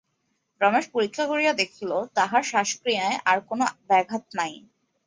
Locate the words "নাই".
4.39-4.53